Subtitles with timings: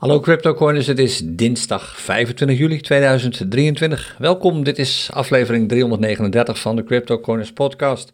[0.00, 4.16] Hallo CryptoCoiners, het is dinsdag 25 juli 2023.
[4.18, 8.12] Welkom, dit is aflevering 339 van de CryptoCoiners podcast.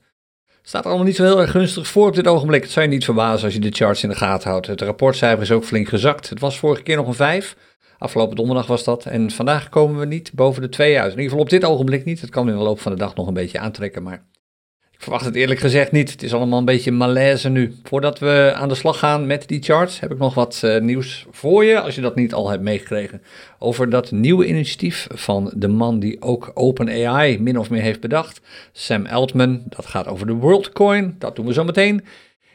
[0.63, 2.63] Staat er allemaal niet zo heel erg gunstig voor op dit ogenblik.
[2.63, 4.67] Het zou je niet verbazen als je de charts in de gaten houdt.
[4.67, 6.29] Het rapportcijfer is ook flink gezakt.
[6.29, 7.57] Het was vorige keer nog een 5.
[7.99, 9.05] Afgelopen donderdag was dat.
[9.05, 11.13] En vandaag komen we niet boven de 2 uit.
[11.13, 12.21] In ieder geval op dit ogenblik niet.
[12.21, 14.27] Het kan in de loop van de dag nog een beetje aantrekken, maar
[14.99, 16.11] verwacht het eerlijk gezegd niet.
[16.11, 17.75] Het is allemaal een beetje malaise nu.
[17.83, 21.27] Voordat we aan de slag gaan met die charts, heb ik nog wat uh, nieuws
[21.31, 23.23] voor je, als je dat niet al hebt meegekregen,
[23.59, 28.41] over dat nieuwe initiatief van de man die ook OpenAI min of meer heeft bedacht,
[28.73, 29.63] Sam Altman.
[29.69, 31.17] Dat gaat over de WorldCoin.
[31.19, 32.05] Dat doen we zo meteen.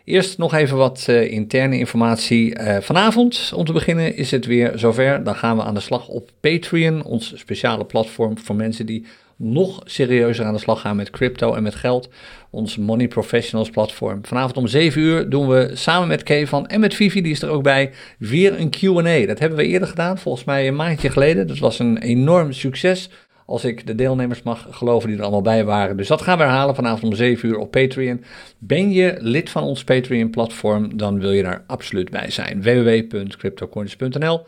[0.03, 2.59] Eerst nog even wat uh, interne informatie.
[2.59, 5.23] Uh, vanavond, om te beginnen, is het weer zover.
[5.23, 9.05] Dan gaan we aan de slag op Patreon, ons speciale platform voor mensen die
[9.44, 12.09] nog serieuzer aan de slag gaan met crypto en met geld.
[12.50, 14.26] Ons Money Professionals platform.
[14.26, 17.50] Vanavond om 7 uur doen we samen met Kevan en met Vivi, die is er
[17.50, 19.26] ook bij, weer een QA.
[19.26, 21.48] Dat hebben we eerder gedaan, volgens mij een maandje geleden.
[21.48, 23.09] Dat was een enorm succes.
[23.45, 25.98] Als ik de deelnemers mag geloven die er allemaal bij waren.
[25.98, 28.23] Dus dat gaan we herhalen vanavond om 7 uur op Patreon.
[28.58, 32.61] Ben je lid van ons Patreon platform, dan wil je daar absoluut bij zijn.
[32.61, 34.45] www.cryptocoins.nl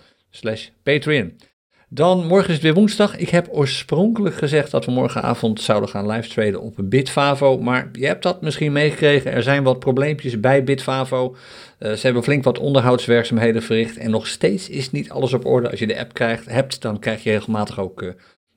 [0.83, 1.33] Patreon.
[1.93, 3.17] Dan morgen is het weer woensdag.
[3.17, 7.57] Ik heb oorspronkelijk gezegd dat we morgenavond zouden gaan live op Bitfavo.
[7.57, 9.31] Maar je hebt dat misschien meegekregen.
[9.31, 11.35] Er zijn wat probleempjes bij Bitfavo.
[11.79, 13.97] Uh, ze hebben flink wat onderhoudswerkzaamheden verricht.
[13.97, 15.69] En nog steeds is niet alles op orde.
[15.69, 18.11] Als je de app krijgt, hebt, dan krijg je regelmatig ook uh,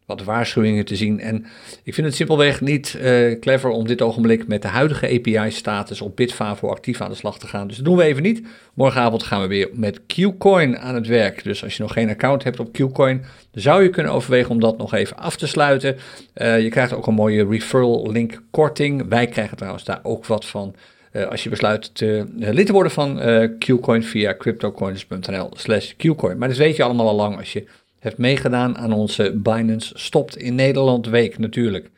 [0.06, 1.20] wat waarschuwingen te zien.
[1.20, 1.46] En
[1.82, 6.16] ik vind het simpelweg niet uh, clever om dit ogenblik met de huidige API-status op
[6.16, 7.66] Bitfavo actief aan de slag te gaan.
[7.66, 8.46] Dus dat doen we even niet.
[8.74, 11.44] Morgenavond gaan we weer met Qcoin aan het werk.
[11.44, 14.78] Dus als je nog geen account hebt op Qcoin, zou je kunnen overwegen om dat
[14.78, 15.96] nog even af te sluiten.
[16.34, 19.08] Uh, je krijgt ook een mooie referral link korting.
[19.08, 20.74] Wij krijgen trouwens daar ook wat van.
[21.12, 23.20] Uh, als je besluit te, lid te worden van
[23.58, 26.38] Qcoin via cryptocoins.nl slash Qcoin.
[26.38, 27.66] Maar dat weet je allemaal al lang als je
[28.06, 31.90] heeft meegedaan aan onze Binance Stopt in Nederland week natuurlijk.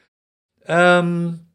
[0.71, 1.47] Um,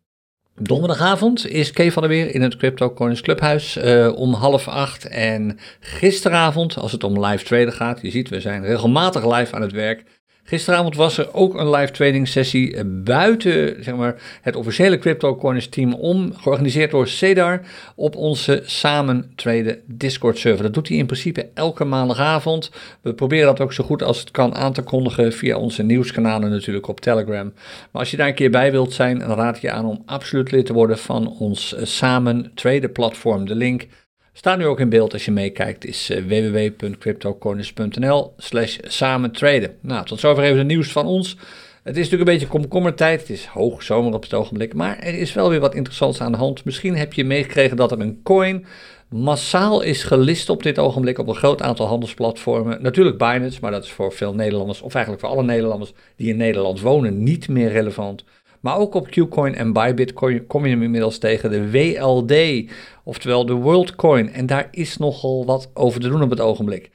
[0.56, 5.08] donderdagavond is Kevan er weer in het Crypto Coins Clubhuis uh, om half acht.
[5.08, 9.62] En gisteravond, als het om live traden gaat, je ziet we zijn regelmatig live aan
[9.62, 10.04] het werk.
[10.46, 15.68] Gisteravond was er ook een live trading sessie eh, buiten zeg maar, het officiële CryptoCoins
[15.68, 17.62] team om, georganiseerd door Cedar,
[17.96, 20.64] op onze Samen Traden Discord server.
[20.64, 22.72] Dat doet hij in principe elke maandagavond.
[23.02, 26.50] We proberen dat ook zo goed als het kan aan te kondigen via onze nieuwskanalen
[26.50, 27.54] natuurlijk op Telegram.
[27.92, 30.04] Maar als je daar een keer bij wilt zijn, dan raad ik je aan om
[30.06, 33.46] absoluut lid te worden van ons eh, Samen Traden platform.
[33.46, 33.88] De link
[34.36, 39.76] Staat nu ook in beeld als je meekijkt, is uh, www.cryptocorners.nl slash samen traden.
[39.82, 41.38] Nou, tot zover even de nieuws van ons.
[41.84, 45.14] Het is natuurlijk een beetje komkommertijd, het is hoog zomer op het ogenblik, maar er
[45.14, 46.66] is wel weer wat interessants aan de hand.
[46.66, 48.66] Misschien heb je meegekregen dat er een coin
[49.10, 52.82] massaal is gelist op dit ogenblik op een groot aantal handelsplatformen.
[52.82, 56.38] Natuurlijk Binance, maar dat is voor veel Nederlanders, of eigenlijk voor alle Nederlanders die in
[56.38, 58.24] Nederland wonen, niet meer relevant.
[58.60, 60.14] Maar ook op Qcoin en Bybit
[60.48, 62.72] kom je hem inmiddels tegen de WLD,
[63.04, 64.34] oftewel de WorldCoin.
[64.34, 66.92] En daar is nogal wat over te doen op het ogenblik.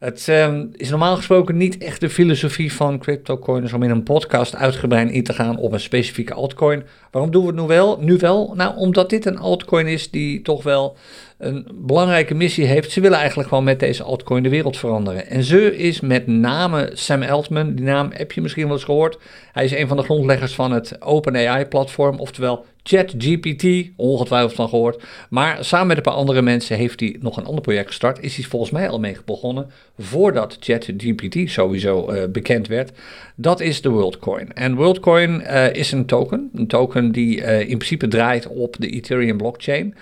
[0.00, 4.56] Het um, is normaal gesproken niet echt de filosofie van CryptoCoiners om in een podcast
[4.56, 6.84] uitgebreid in te gaan op een specifieke altcoin.
[7.10, 7.98] Waarom doen we het nu wel?
[8.00, 8.52] Nu wel?
[8.56, 10.96] Nou, omdat dit een altcoin is die toch wel
[11.38, 12.90] een belangrijke missie heeft.
[12.90, 15.26] Ze willen eigenlijk gewoon met deze altcoin de wereld veranderen.
[15.26, 17.74] En ze is met name Sam Altman.
[17.74, 19.18] Die naam heb je misschien wel eens gehoord.
[19.52, 25.02] Hij is een van de grondleggers van het OpenAI-platform, oftewel ChatGPT, ongetwijfeld van gehoord.
[25.30, 28.20] Maar samen met een paar andere mensen heeft hij nog een ander project gestart.
[28.20, 32.92] Is hij volgens mij al mee begonnen voordat ChatGPT sowieso uh, bekend werd.
[33.36, 34.52] Dat is de WorldCoin.
[34.52, 36.50] En WorldCoin uh, is een token.
[36.54, 39.94] Een token die uh, in principe draait op de Ethereum blockchain.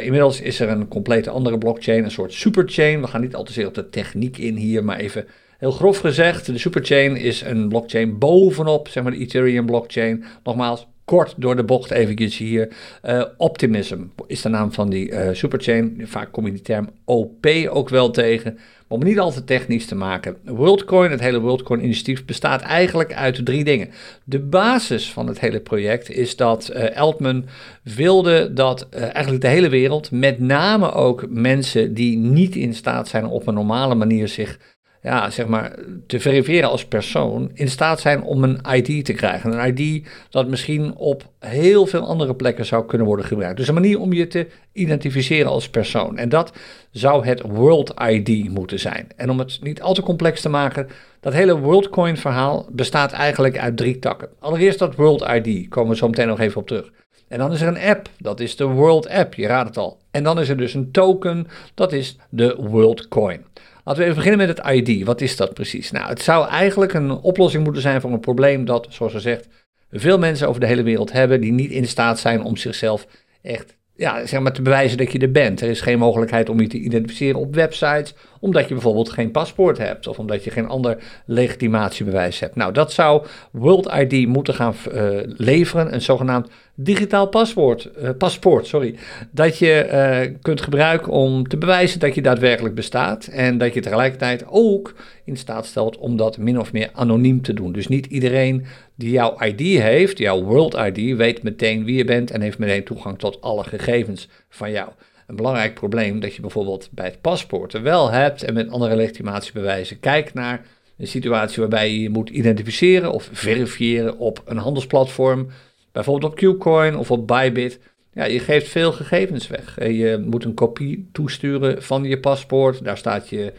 [0.00, 3.00] inmiddels is er een complete andere blockchain, een soort superchain.
[3.00, 5.26] We gaan niet al te zeer op de techniek in hier, maar even
[5.58, 10.24] Heel grof gezegd, de superchain is een blockchain bovenop zeg maar, de Ethereum blockchain.
[10.42, 12.68] Nogmaals, kort door de bocht eventjes hier.
[13.04, 16.02] Uh, Optimism is de naam van die uh, superchain.
[16.04, 18.54] Vaak kom je die term OP ook wel tegen.
[18.54, 20.36] Maar om niet al te technisch te maken.
[20.44, 23.90] WorldCoin, het hele WorldCoin initiatief, bestaat eigenlijk uit drie dingen.
[24.24, 27.44] De basis van het hele project is dat uh, Altman
[27.82, 33.26] wilde dat eigenlijk de hele wereld, met name ook mensen die niet in staat zijn
[33.26, 34.58] op een normale manier zich
[35.06, 35.74] ja, zeg maar,
[36.06, 39.52] te verifiëren als persoon in staat zijn om een ID te krijgen.
[39.52, 43.56] Een ID dat misschien op heel veel andere plekken zou kunnen worden gebruikt.
[43.56, 46.18] Dus een manier om je te identificeren als persoon.
[46.18, 46.52] En dat
[46.90, 49.06] zou het World ID moeten zijn.
[49.16, 50.88] En om het niet al te complex te maken,
[51.20, 54.28] dat hele WorldCoin verhaal bestaat eigenlijk uit drie takken.
[54.38, 56.92] Allereerst dat World ID, komen we zo meteen nog even op terug.
[57.28, 59.98] En dan is er een app, dat is de World App, je raadt het al.
[60.10, 63.44] En dan is er dus een token, dat is de WorldCoin.
[63.86, 65.04] Laten we even beginnen met het ID.
[65.04, 65.90] Wat is dat precies?
[65.90, 69.48] Nou, het zou eigenlijk een oplossing moeten zijn voor een probleem dat, zoals ze zegt,
[69.90, 73.06] veel mensen over de hele wereld hebben die niet in staat zijn om zichzelf
[73.42, 75.60] echt ja, zeg maar te bewijzen dat je er bent.
[75.60, 79.78] Er is geen mogelijkheid om je te identificeren op websites, omdat je bijvoorbeeld geen paspoort
[79.78, 82.56] hebt of omdat je geen ander legitimatiebewijs hebt.
[82.56, 88.66] Nou, dat zou World ID moeten gaan uh, leveren, een zogenaamd digitaal paspoort, uh, paspoort
[88.66, 88.94] sorry,
[89.30, 93.80] dat je uh, kunt gebruiken om te bewijzen dat je daadwerkelijk bestaat en dat je
[93.80, 94.94] tegelijkertijd ook
[95.24, 97.72] in staat stelt om dat min of meer anoniem te doen.
[97.72, 102.30] Dus niet iedereen die jouw ID heeft, jouw World ID, weet meteen wie je bent
[102.30, 104.88] en heeft meteen toegang tot alle gegevens van jou.
[105.26, 110.00] Een belangrijk probleem dat je bijvoorbeeld bij het paspoort wel hebt en met andere legitimatiebewijzen
[110.00, 110.66] kijkt naar
[110.98, 115.48] een situatie waarbij je je moet identificeren of verifiëren op een handelsplatform,
[115.96, 117.80] bijvoorbeeld op Qcoin of op Bybit.
[118.12, 119.84] Ja, je geeft veel gegevens weg.
[119.84, 122.84] Je moet een kopie toesturen van je paspoort.
[122.84, 123.52] Daar staat je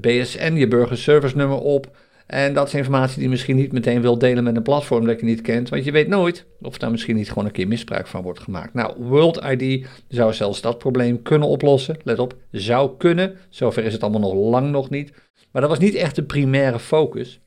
[0.00, 1.96] BSN, je burgerservice nummer op.
[2.26, 5.20] En dat is informatie die je misschien niet meteen wil delen met een platform dat
[5.20, 8.06] je niet kent, want je weet nooit of daar misschien niet gewoon een keer misbruik
[8.06, 8.74] van wordt gemaakt.
[8.74, 11.96] Nou, World ID zou zelfs dat probleem kunnen oplossen.
[12.02, 13.36] Let op, zou kunnen.
[13.48, 15.12] Zover is het allemaal nog lang nog niet.
[15.52, 17.40] Maar dat was niet echt de primaire focus.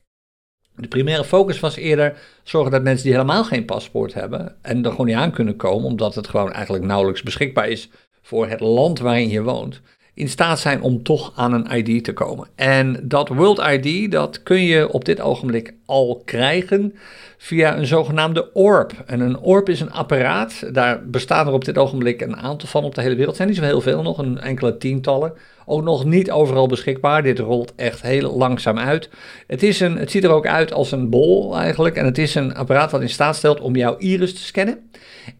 [0.76, 4.90] De primaire focus was eerder zorgen dat mensen die helemaal geen paspoort hebben en er
[4.90, 7.88] gewoon niet aan kunnen komen, omdat het gewoon eigenlijk nauwelijks beschikbaar is
[8.22, 9.80] voor het land waarin je woont
[10.14, 12.48] in staat zijn om toch aan een ID te komen.
[12.54, 16.94] En dat World ID, dat kun je op dit ogenblik al krijgen
[17.38, 18.92] via een zogenaamde ORB.
[19.06, 22.84] En een ORB is een apparaat, daar bestaan er op dit ogenblik een aantal van
[22.84, 23.36] op de hele wereld.
[23.36, 25.32] Zijn niet zo heel veel nog, een enkele tientallen.
[25.66, 27.22] Ook nog niet overal beschikbaar.
[27.22, 29.10] Dit rolt echt heel langzaam uit.
[29.46, 31.96] Het, is een, het ziet er ook uit als een bol eigenlijk.
[31.96, 34.90] En het is een apparaat wat in staat stelt om jouw iris te scannen.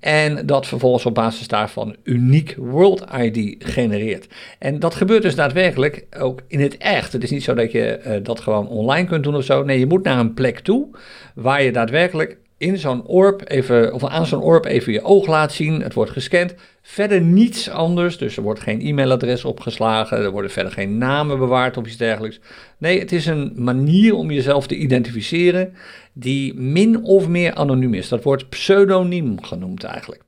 [0.01, 4.27] En dat vervolgens op basis daarvan uniek World ID genereert.
[4.59, 7.13] En dat gebeurt dus daadwerkelijk ook in het echt.
[7.13, 9.65] Het is niet zo dat je uh, dat gewoon online kunt doen of zo.
[9.65, 10.89] Nee, je moet naar een plek toe
[11.35, 15.53] waar je daadwerkelijk in zo'n orb even, of aan zo'n orb even je oog laat
[15.53, 15.83] zien.
[15.83, 16.55] Het wordt gescand.
[16.83, 18.19] Verder niets anders.
[18.19, 20.19] Dus er wordt geen e-mailadres opgeslagen.
[20.19, 22.41] Er worden verder geen namen bewaard of iets dergelijks.
[22.79, 25.75] Nee, het is een manier om jezelf te identificeren
[26.13, 28.09] die min of meer anoniem is.
[28.09, 30.23] Dat wordt pseudoniem genoemd eigenlijk.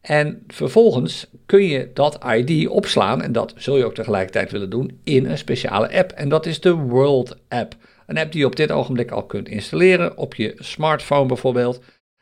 [0.00, 5.00] En vervolgens kun je dat ID opslaan, en dat zul je ook tegelijkertijd willen doen,
[5.04, 6.10] in een speciale app.
[6.10, 7.74] En dat is de World App.
[8.10, 11.80] Een app die je op dit ogenblik al kunt installeren, op je smartphone bijvoorbeeld.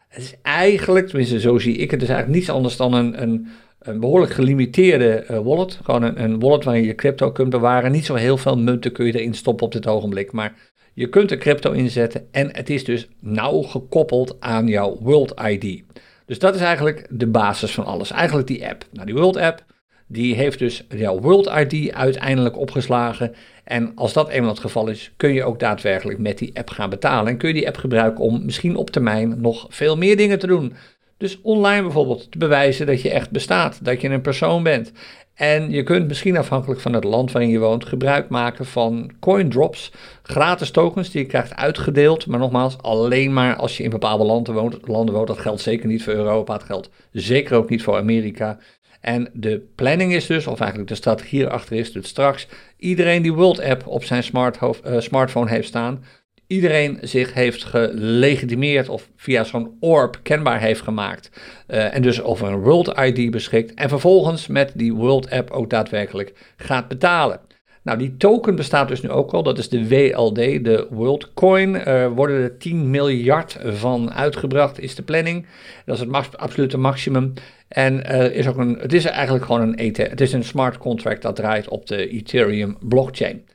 [0.09, 3.47] Het is eigenlijk, tenminste zo zie ik het, is eigenlijk niets anders dan een, een,
[3.79, 5.79] een behoorlijk gelimiteerde uh, wallet.
[5.83, 7.93] Gewoon een, een wallet waarin je crypto kunt bewaren.
[7.93, 10.55] Niet zo heel veel munten kun je erin stoppen op dit ogenblik, maar
[10.95, 15.85] je kunt er crypto inzetten en het is dus nauw gekoppeld aan jouw World ID.
[16.27, 18.11] Dus dat is eigenlijk de basis van alles.
[18.11, 18.85] Eigenlijk die app.
[18.93, 19.65] Nou, die World app,
[20.09, 23.35] die heeft dus jouw World ID uiteindelijk opgeslagen.
[23.65, 26.91] En als dat eenmaal het geval is, kun je ook daadwerkelijk met die app gaan
[26.91, 27.33] betalen.
[27.33, 30.47] En kun je die app gebruiken om misschien op termijn nog veel meer dingen te
[30.47, 30.75] doen.
[31.17, 34.93] Dus online bijvoorbeeld te bewijzen dat je echt bestaat, dat je een persoon bent.
[35.35, 39.49] En je kunt misschien afhankelijk van het land waarin je woont gebruik maken van coin
[39.49, 42.27] drops, gratis tokens die je krijgt uitgedeeld.
[42.27, 44.79] Maar nogmaals, alleen maar als je in bepaalde landen woont.
[44.89, 48.59] Landen woont dat geldt zeker niet voor Europa, het geldt zeker ook niet voor Amerika.
[49.01, 53.33] En de planning is dus, of eigenlijk de strategie erachter is, dat straks iedereen die
[53.33, 56.05] World App op zijn smart uh, smartphone heeft staan,
[56.47, 61.31] iedereen zich heeft gelegitimeerd of via zo'n orb kenbaar heeft gemaakt.
[61.69, 63.75] Uh, en dus over een World ID beschikt.
[63.75, 67.41] En vervolgens met die World App ook daadwerkelijk gaat betalen.
[67.83, 69.43] Nou, die token bestaat dus nu ook al.
[69.43, 71.85] Dat is de WLD, de World Coin.
[71.85, 75.47] Er worden er 10 miljard van uitgebracht, is de planning.
[75.85, 77.33] Dat is het absolute maximum.
[77.69, 79.97] En er is ook een, het is eigenlijk gewoon een ETH.
[79.97, 83.47] Het is een smart contract dat draait op de Ethereum blockchain.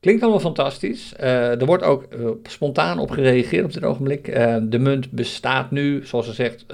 [0.00, 1.14] Klinkt allemaal fantastisch.
[1.20, 4.24] Uh, er wordt ook uh, spontaan op gereageerd op dit ogenblik.
[4.70, 6.66] De munt bestaat nu, zoals ze zegt,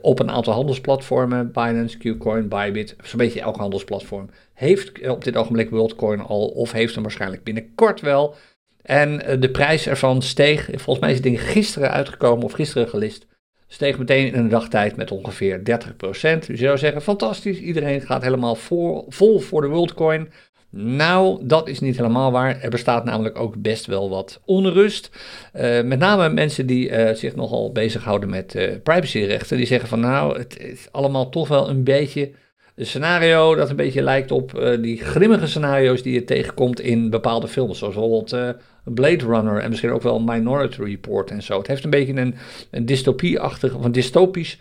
[0.00, 1.52] op een aantal handelsplatformen.
[1.52, 4.30] Binance, Qcoin, Bybit, zo'n beetje elk handelsplatform.
[4.54, 8.34] Heeft op dit ogenblik WorldCoin al, of heeft hem waarschijnlijk binnenkort wel.
[8.82, 13.26] En de prijs ervan steeg, volgens mij is het ding gisteren uitgekomen of gisteren gelist.
[13.68, 15.62] Steeg meteen in een dagtijd met ongeveer 30%.
[15.62, 18.54] Dus je zou zeggen, fantastisch, iedereen gaat helemaal
[19.08, 20.28] vol voor de WorldCoin.
[20.78, 22.60] Nou, dat is niet helemaal waar.
[22.60, 25.10] Er bestaat namelijk ook best wel wat onrust.
[25.54, 29.56] Uh, met name mensen die uh, zich nogal bezighouden met uh, privacyrechten.
[29.56, 32.30] Die zeggen van nou, het is allemaal toch wel een beetje
[32.74, 37.48] een scenario dat een beetje lijkt op die grimmige scenario's die je tegenkomt in bepaalde
[37.48, 37.78] films.
[37.78, 38.56] Zoals bijvoorbeeld
[38.94, 41.58] Blade Runner en misschien ook wel Minority Report en zo.
[41.58, 42.34] Het heeft een beetje een,
[42.70, 44.58] een dystopie-achtig of een dystopisch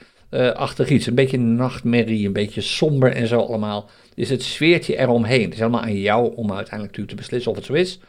[0.54, 1.06] achtig iets.
[1.06, 3.90] Een beetje nachtmerrie, een beetje somber en zo allemaal.
[4.16, 5.44] Is het sfeertje eromheen.
[5.44, 8.00] Het is helemaal aan jou om uiteindelijk te beslissen of het zo is.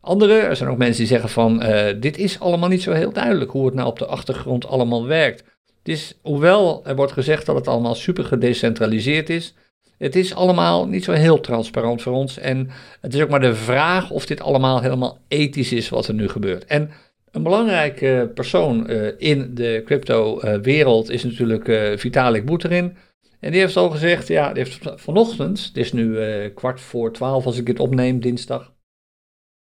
[0.00, 1.62] Andere, er zijn ook mensen die zeggen van,
[2.00, 5.44] dit is allemaal niet zo heel duidelijk hoe het nou op de achtergrond allemaal werkt.
[5.82, 9.54] Dus hoewel er wordt gezegd dat het allemaal super gedecentraliseerd is,
[9.98, 12.38] het is allemaal niet zo heel transparant voor ons.
[12.38, 12.70] En
[13.00, 16.28] het is ook maar de vraag of dit allemaal helemaal ethisch is wat er nu
[16.28, 16.64] gebeurt.
[16.64, 16.90] En
[17.30, 22.96] een belangrijke persoon uh, in de crypto-wereld is natuurlijk uh, Vitalik Buterin.
[23.40, 27.46] En die heeft al gezegd, ja, die heeft vanochtend, het is nu kwart voor twaalf
[27.46, 28.72] als ik dit opneem, dinsdag.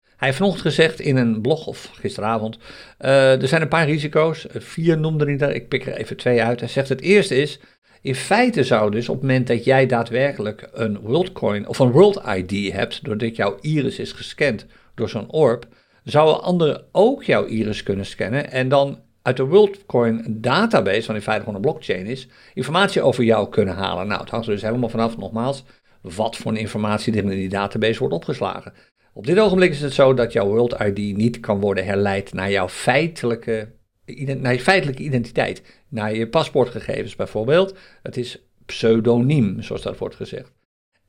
[0.03, 2.57] Hij heeft vanochtend gezegd in een blog, of gisteravond,
[2.97, 4.45] er zijn een paar risico's.
[4.49, 6.59] vier noemde hij er, ik pik er even twee uit.
[6.59, 7.59] Hij zegt het eerste is,
[8.05, 12.21] in feite zou dus op het moment dat jij daadwerkelijk een WorldCoin of een World
[12.35, 15.67] ID hebt, doordat jouw iris is gescand door zo'n orb,
[16.03, 21.21] zouden anderen ook jouw iris kunnen scannen en dan uit de WorldCoin database, wat in
[21.21, 24.07] feite gewoon een blockchain is, informatie over jou kunnen halen.
[24.07, 25.63] Nou, het hangt er dus helemaal vanaf, nogmaals,
[26.01, 28.73] wat voor informatie er in die database wordt opgeslagen.
[29.13, 32.51] Op dit ogenblik is het zo dat jouw World ID niet kan worden herleid naar
[32.51, 33.67] jouw feitelijke
[34.37, 37.77] naar je feitelijke identiteit, naar je paspoortgegevens bijvoorbeeld.
[38.03, 40.51] Het is pseudoniem, zoals dat wordt gezegd.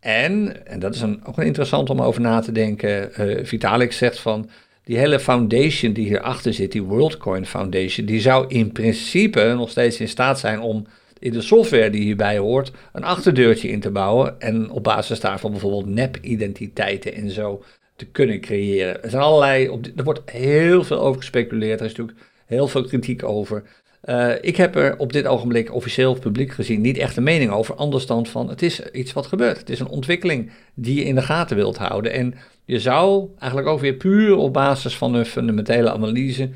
[0.00, 4.19] En, en dat is een, ook interessant om over na te denken, uh, Vitalik zegt
[4.19, 4.50] van,
[4.85, 10.00] die hele foundation die hierachter zit, die WorldCoin Foundation, die zou in principe nog steeds
[10.00, 10.87] in staat zijn om
[11.19, 15.50] in de software die hierbij hoort een achterdeurtje in te bouwen en op basis daarvan
[15.50, 17.62] bijvoorbeeld nep-identiteiten en zo
[17.97, 19.03] te kunnen creëren.
[19.03, 21.81] Er zijn allerlei, er wordt heel veel over gespeculeerd.
[21.81, 23.62] Er is natuurlijk heel veel kritiek over.
[24.05, 27.75] Uh, ik heb er op dit ogenblik officieel publiek gezien niet echt een mening over,
[27.75, 29.59] anders dan van het is iets wat gebeurt.
[29.59, 32.12] Het is een ontwikkeling die je in de gaten wilt houden.
[32.12, 32.35] En
[32.65, 36.50] je zou eigenlijk ook weer puur op basis van een fundamentele analyse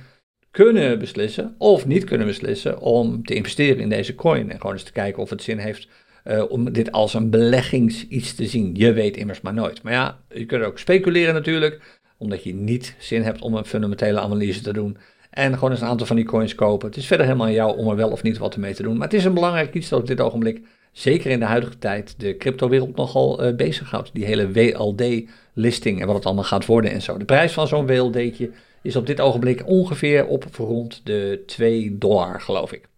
[0.51, 4.51] kunnen beslissen of niet kunnen beslissen om te investeren in deze coin.
[4.51, 5.89] En gewoon eens te kijken of het zin heeft
[6.25, 8.75] uh, om dit als een beleggings iets te zien.
[8.75, 9.83] Je weet immers maar nooit.
[9.83, 14.21] Maar ja, je kunt ook speculeren natuurlijk, omdat je niet zin hebt om een fundamentele
[14.21, 14.97] analyse te doen.
[15.31, 16.89] En gewoon eens een aantal van die coins kopen.
[16.89, 18.97] Het is verder helemaal aan jou om er wel of niet wat mee te doen.
[18.97, 20.61] Maar het is een belangrijk iets dat op dit ogenblik,
[20.93, 24.11] zeker in de huidige tijd, de cryptowereld nogal uh, bezighoudt.
[24.13, 27.19] Die hele WLD-listing en wat het allemaal gaat worden en zo.
[27.19, 28.51] De prijs van zo'n WLD'tje
[28.83, 32.89] is op dit ogenblik ongeveer op rond de 2 dollar, geloof ik.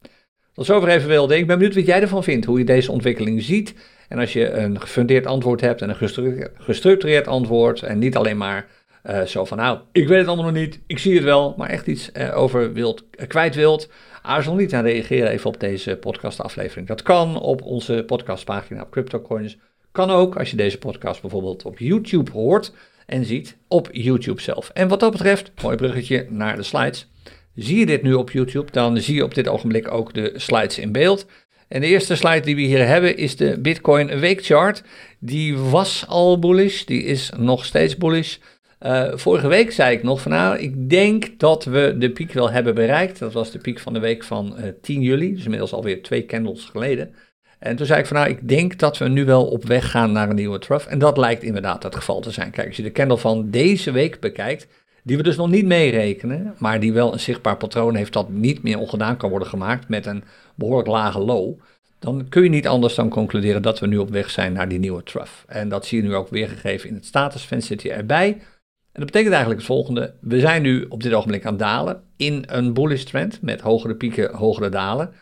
[0.54, 1.30] Tot zover even WLD.
[1.30, 3.74] Ik ben benieuwd wat jij ervan vindt, hoe je deze ontwikkeling ziet.
[4.08, 8.66] En als je een gefundeerd antwoord hebt en een gestructureerd antwoord en niet alleen maar
[9.04, 11.68] uh, zo van, nou, ik weet het allemaal nog niet, ik zie het wel, maar
[11.68, 13.88] echt iets uh, over wilt, uh, kwijt wilt,
[14.22, 16.86] aarzel niet aan reageren even op deze podcastaflevering.
[16.86, 19.56] Dat kan op onze podcastpagina op CryptoCoins.
[19.92, 22.72] Kan ook als je deze podcast bijvoorbeeld op YouTube hoort
[23.06, 24.70] en ziet op YouTube zelf.
[24.74, 27.08] En wat dat betreft, mooi bruggetje naar de slides.
[27.54, 30.78] Zie je dit nu op YouTube, dan zie je op dit ogenblik ook de slides
[30.78, 31.26] in beeld.
[31.68, 34.82] En de eerste slide die we hier hebben is de Bitcoin weekchart.
[35.18, 38.36] Die was al bullish, die is nog steeds bullish.
[38.86, 42.50] Uh, vorige week zei ik nog van nou, ik denk dat we de piek wel
[42.50, 43.18] hebben bereikt.
[43.18, 46.02] Dat was de piek van de week van uh, eh, 10 juli, dus inmiddels alweer
[46.02, 47.14] twee candles geleden.
[47.58, 50.12] En toen zei ik van nou, ik denk dat we nu wel op weg gaan
[50.12, 50.90] naar een nieuwe trough.
[50.90, 52.50] En dat lijkt inderdaad het geval te zijn.
[52.50, 54.66] Kijk, als je de candle van deze week bekijkt,
[55.02, 58.62] die we dus nog niet meerekenen, maar die wel een zichtbaar patroon heeft dat niet
[58.62, 60.24] meer ongedaan kan worden gemaakt met een
[60.54, 61.58] behoorlijk lage low,
[61.98, 64.78] dan kun je niet anders dan concluderen dat we nu op weg zijn naar die
[64.78, 65.32] nieuwe trough.
[65.46, 68.38] En dat zie je nu ook weergegeven in het statusvenstertje erbij.
[68.92, 70.14] En dat betekent eigenlijk het volgende.
[70.20, 73.94] We zijn nu op dit ogenblik aan het dalen in een bullish trend met hogere
[73.94, 75.12] pieken, hogere dalen.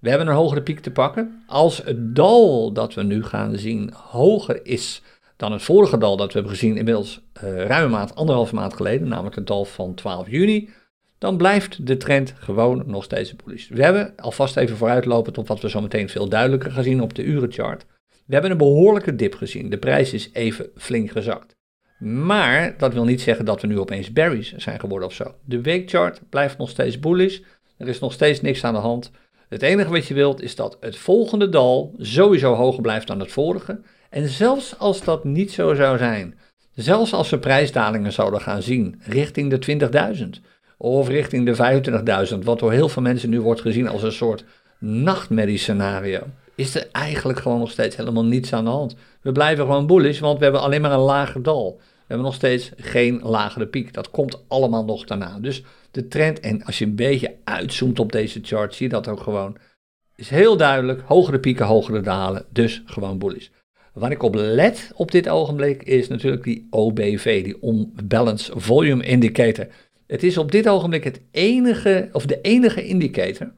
[0.00, 1.42] We hebben een hogere piek te pakken.
[1.46, 5.02] Als het dal dat we nu gaan zien hoger is
[5.36, 9.08] dan het vorige dal dat we hebben gezien inmiddels uh, ruime maand, anderhalve maand geleden,
[9.08, 10.68] namelijk het dal van 12 juni,
[11.18, 13.68] dan blijft de trend gewoon nog steeds bullish.
[13.68, 17.14] We hebben alvast even vooruitlopend op wat we zo meteen veel duidelijker gaan zien op
[17.14, 17.86] de urenchart.
[18.26, 19.70] We hebben een behoorlijke dip gezien.
[19.70, 21.56] De prijs is even flink gezakt.
[22.00, 25.34] Maar dat wil niet zeggen dat we nu opeens berries zijn geworden of zo.
[25.44, 27.38] De weekchart blijft nog steeds bullish.
[27.76, 29.10] Er is nog steeds niks aan de hand.
[29.48, 33.32] Het enige wat je wilt is dat het volgende dal sowieso hoger blijft dan het
[33.32, 33.80] vorige.
[34.10, 36.38] En zelfs als dat niet zo zou zijn,
[36.74, 40.28] zelfs als we prijsdalingen zouden gaan zien richting de 20.000
[40.76, 44.44] of richting de 25.000, wat door heel veel mensen nu wordt gezien als een soort
[44.78, 46.20] nachtmerriescenario,
[46.60, 48.96] is er eigenlijk gewoon nog steeds helemaal niets aan de hand.
[49.22, 52.70] We blijven gewoon bullish, want we hebben alleen maar een lager dal hebben nog steeds
[52.76, 53.94] geen lagere piek.
[53.94, 55.38] Dat komt allemaal nog daarna.
[55.40, 59.08] Dus de trend, en als je een beetje uitzoomt op deze chart, zie je dat
[59.08, 59.56] ook gewoon.
[60.16, 63.48] Is heel duidelijk, hogere pieken, hogere dalen, dus gewoon bullish.
[63.92, 69.66] Waar ik op let op dit ogenblik is natuurlijk die OBV, die Unbalanced Volume Indicator.
[70.06, 73.52] Het is op dit ogenblik het enige, of de enige indicator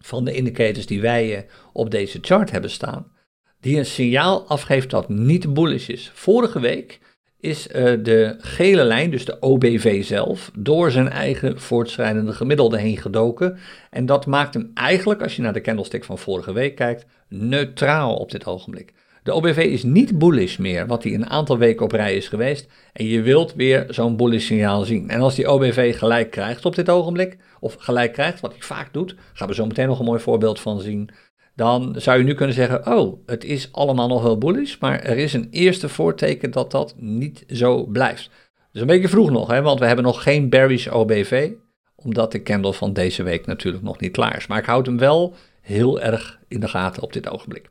[0.00, 1.42] van de indicators die wij eh,
[1.72, 3.12] op deze chart hebben staan,
[3.60, 6.10] die een signaal afgeeft dat niet bullish is.
[6.14, 7.00] Vorige week
[7.40, 12.96] is uh, de gele lijn, dus de OBV zelf, door zijn eigen voortschrijdende gemiddelde heen
[12.96, 13.58] gedoken.
[13.90, 18.16] En dat maakt hem eigenlijk, als je naar de candlestick van vorige week kijkt, neutraal
[18.16, 18.92] op dit ogenblik.
[19.22, 22.70] De OBV is niet bullish meer, wat hij een aantal weken op rij is geweest.
[22.92, 25.10] En je wilt weer zo'n bullish signaal zien.
[25.10, 28.92] En als die OBV gelijk krijgt op dit ogenblik, of gelijk krijgt, wat hij vaak
[28.92, 31.10] doet, gaan we zo meteen nog een mooi voorbeeld van zien.
[31.54, 35.16] Dan zou je nu kunnen zeggen, oh, het is allemaal nog wel bullish, maar er
[35.16, 38.30] is een eerste voorteken dat dat niet zo blijft.
[38.72, 41.50] Dus een beetje vroeg nog, hè, want we hebben nog geen bearish OBV,
[41.94, 44.46] omdat de candle van deze week natuurlijk nog niet klaar is.
[44.46, 47.70] Maar ik houd hem wel heel erg in de gaten op dit ogenblik.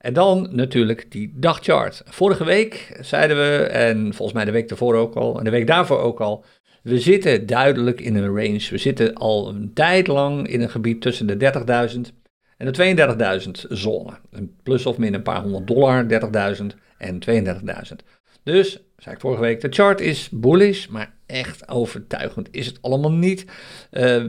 [0.00, 2.02] En dan natuurlijk die dagchart.
[2.04, 5.66] Vorige week zeiden we, en volgens mij de week daarvoor ook al, en de week
[5.66, 6.44] daarvoor ook al,
[6.82, 8.66] we zitten duidelijk in een range.
[8.70, 11.52] We zitten al een tijd lang in een gebied tussen de
[11.94, 12.00] 30.000
[12.56, 14.12] en de 32.000 zone.
[14.30, 16.06] Een plus of min een paar honderd dollar,
[16.60, 16.66] 30.000
[16.98, 17.96] en 32.000.
[18.42, 23.12] Dus, zei ik vorige week, de chart is bullish, maar echt overtuigend is het allemaal
[23.12, 23.40] niet.
[23.42, 23.50] Uh,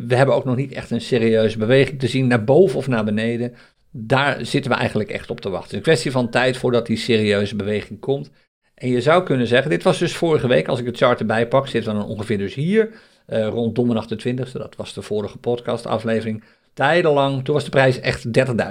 [0.08, 3.04] we hebben ook nog niet echt een serieuze beweging te zien naar boven of naar
[3.04, 3.54] beneden
[3.91, 5.77] daar zitten we eigenlijk echt op te wachten.
[5.77, 8.29] Een kwestie van tijd voordat die serieuze beweging komt.
[8.74, 11.48] En je zou kunnen zeggen, dit was dus vorige week, als ik het chart erbij
[11.48, 12.89] pak, we dan ongeveer dus hier,
[13.27, 16.43] uh, rond donderdag de 20e, dat was de vorige podcastaflevering.
[16.74, 18.25] Tijdenlang, toen was de prijs echt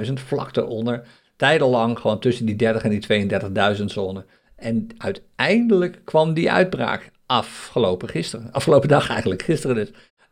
[0.06, 1.02] 30.000, vlak eronder.
[1.36, 4.24] Tijdenlang gewoon tussen die 30 en die 32.000 zone.
[4.56, 8.52] En uiteindelijk kwam die uitbraak afgelopen gisteren.
[8.52, 9.90] Afgelopen dag eigenlijk, gisteren dus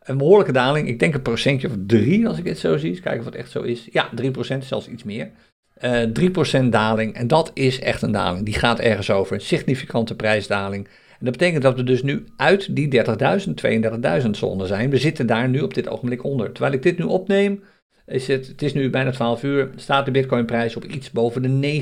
[0.09, 0.87] een behoorlijke daling.
[0.87, 2.99] Ik denk een procentje of drie als ik het zo zie.
[2.99, 3.87] kijken of het echt zo is.
[3.91, 5.31] Ja, 3%, zelfs iets meer.
[5.83, 6.09] Uh, eh,
[6.63, 7.13] 3% daling.
[7.13, 8.45] En dat is echt een daling.
[8.45, 9.35] Die gaat ergens over.
[9.35, 10.87] Een significante prijsdaling.
[11.19, 14.89] En dat betekent dat we dus nu uit die 30.000, 32.000 zone zijn.
[14.89, 16.51] We zitten daar nu op dit ogenblik onder.
[16.51, 17.63] Terwijl ik dit nu opneem,
[18.05, 21.81] is het, het is nu bijna 12 uur, staat de bitcoinprijs op iets boven de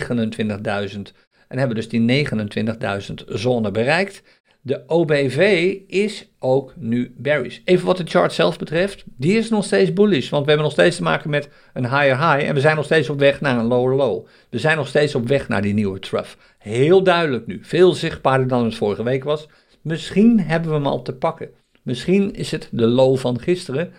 [0.96, 1.00] 29.000.
[1.48, 4.24] En hebben dus die 29.000 zone bereikt.
[4.68, 7.60] De OBV is ook nu bearish.
[7.64, 10.76] Even wat de chart zelf betreft, die is nog steeds bullish, want we hebben nog
[10.76, 13.60] steeds te maken met een higher high en we zijn nog steeds op weg naar
[13.60, 14.26] een lower low.
[14.50, 16.36] We zijn nog steeds op weg naar die nieuwe trough.
[16.58, 19.48] Heel duidelijk nu, veel zichtbaarder dan het vorige week was.
[19.82, 21.50] Misschien hebben we hem al te pakken.
[21.82, 23.94] Misschien is het de low van gisteren,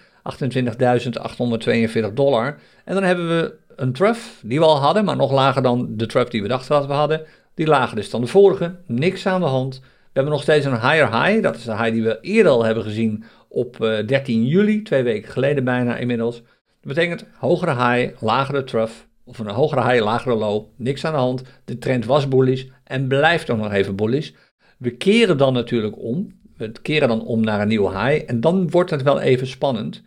[2.08, 2.58] 28.842 dollar.
[2.84, 6.06] En dan hebben we een trough die we al hadden, maar nog lager dan de
[6.06, 7.22] trough die we dachten dat we hadden.
[7.54, 9.80] Die lager dus dan de vorige, niks aan de hand.
[10.18, 11.42] We hebben nog steeds een higher high.
[11.42, 13.76] Dat is de high die we eerder al hebben gezien op
[14.06, 16.36] 13 eh, juli, twee weken geleden bijna inmiddels.
[16.80, 18.92] Dat betekent hogere high, lagere trough.
[19.24, 20.66] Of een hogere high, lagere low.
[20.76, 21.42] Niks aan de hand.
[21.64, 24.30] De trend was bullish en blijft ook nog even bullish.
[24.78, 26.38] We keren dan natuurlijk om.
[26.56, 28.24] We keren dan om naar een nieuwe high.
[28.26, 30.02] En dan wordt het wel even spannend.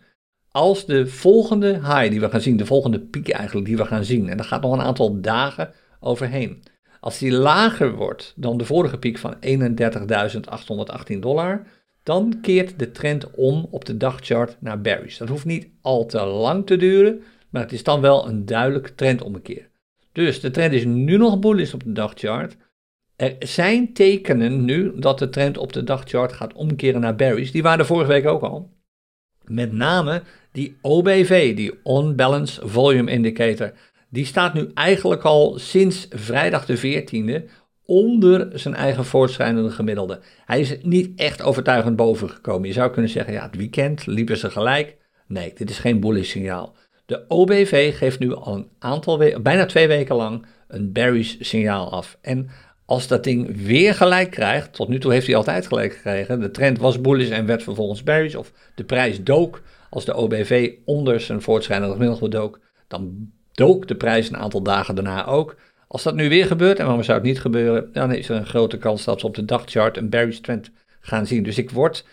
[0.50, 4.04] Als de volgende high die we gaan zien, de volgende piek eigenlijk die we gaan
[4.04, 4.28] zien.
[4.28, 5.70] En daar gaat nog een aantal dagen
[6.00, 6.62] overheen.
[7.02, 9.36] Als die lager wordt dan de vorige piek van
[11.14, 11.66] 31.818 dollar,
[12.02, 15.18] dan keert de trend om op de dagchart naar bearish.
[15.18, 18.88] Dat hoeft niet al te lang te duren, maar het is dan wel een duidelijk
[18.88, 19.68] trendommekeer.
[20.12, 22.56] Dus de trend is nu nog bullish op de dagchart.
[23.16, 27.50] Er zijn tekenen nu dat de trend op de dagchart gaat omkeren naar bearish.
[27.50, 28.70] Die waren vorige week ook al.
[29.44, 33.72] Met name die OBV, die On Balance Volume Indicator
[34.12, 37.50] die staat nu eigenlijk al sinds vrijdag de 14e
[37.84, 40.20] onder zijn eigen voortschrijdende gemiddelde.
[40.44, 42.68] Hij is niet echt overtuigend boven gekomen.
[42.68, 44.96] Je zou kunnen zeggen, ja, het weekend liepen ze gelijk.
[45.26, 46.74] Nee, dit is geen bullish signaal.
[47.06, 51.92] De OBV geeft nu al een aantal weken, bijna twee weken lang, een bearish signaal
[51.92, 52.18] af.
[52.20, 52.48] En
[52.84, 56.50] als dat ding weer gelijk krijgt, tot nu toe heeft hij altijd gelijk gekregen, de
[56.50, 61.20] trend was bullish en werd vervolgens bearish, of de prijs dook, als de OBV onder
[61.20, 65.56] zijn voortschrijdende gemiddelde dook, dan dook de prijs een aantal dagen daarna ook.
[65.88, 68.46] Als dat nu weer gebeurt, en waarom zou het niet gebeuren, dan is er een
[68.46, 71.42] grote kans dat we op de dagchart een bearish trend gaan zien.
[71.42, 72.04] Dus ik word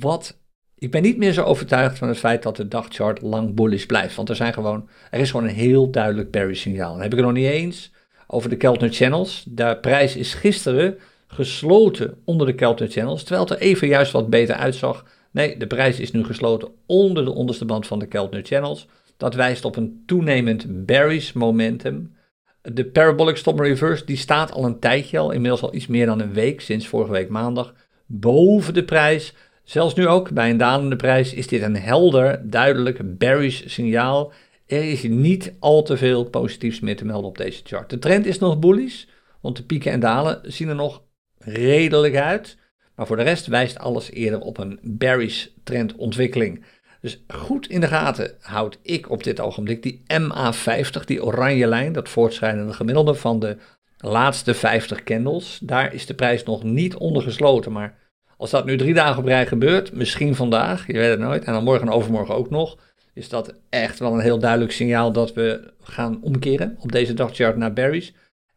[0.00, 0.38] wat.
[0.78, 4.14] Ik ben niet meer zo overtuigd van het feit dat de dagchart lang bullish blijft.
[4.14, 6.92] Want er, zijn gewoon, er is gewoon een heel duidelijk bearish signaal.
[6.92, 7.92] Dan heb ik het nog niet eens
[8.26, 9.44] over de Keltner Channels.
[9.48, 14.30] De prijs is gisteren gesloten onder de Keltner Channels, terwijl het er even juist wat
[14.30, 15.04] beter uitzag.
[15.30, 18.88] Nee, de prijs is nu gesloten onder de onderste band van de Keltner Channels.
[19.18, 22.16] Dat wijst op een toenemend bearish momentum.
[22.62, 26.20] De Parabolic Stop Reverse die staat al een tijdje al, inmiddels al iets meer dan
[26.20, 27.74] een week, sinds vorige week maandag,
[28.06, 29.34] boven de prijs.
[29.64, 34.32] Zelfs nu ook, bij een dalende prijs, is dit een helder, duidelijk bearish signaal.
[34.66, 37.90] Er is niet al te veel positiefs meer te melden op deze chart.
[37.90, 39.04] De trend is nog bullish,
[39.40, 41.02] want de pieken en dalen zien er nog
[41.38, 42.56] redelijk uit.
[42.94, 46.64] Maar voor de rest wijst alles eerder op een bearish trendontwikkeling.
[47.00, 51.92] Dus goed in de gaten houd ik op dit ogenblik die MA50, die oranje lijn,
[51.92, 53.56] dat voortschrijdende gemiddelde van de
[53.98, 55.58] laatste 50 candles.
[55.62, 57.98] Daar is de prijs nog niet onder gesloten, maar
[58.36, 61.52] als dat nu drie dagen op rij gebeurt, misschien vandaag, je weet het nooit, en
[61.52, 62.78] dan morgen en overmorgen ook nog,
[63.14, 67.56] is dat echt wel een heel duidelijk signaal dat we gaan omkeren op deze dagchart
[67.56, 68.14] naar berries.